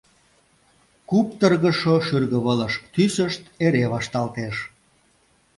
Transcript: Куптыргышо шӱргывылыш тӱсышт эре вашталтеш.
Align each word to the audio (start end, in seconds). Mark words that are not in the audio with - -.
Куптыргышо 1.09 1.95
шӱргывылыш 2.07 2.73
тӱсышт 2.93 3.43
эре 3.65 3.83
вашталтеш. 3.93 4.55